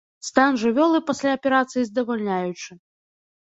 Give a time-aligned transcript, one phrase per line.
[0.27, 2.71] Стан жывёлы пасля аперацыі здавальняючы.